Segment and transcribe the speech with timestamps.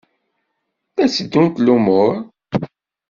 [0.95, 2.11] La tteddunt lumuṛ?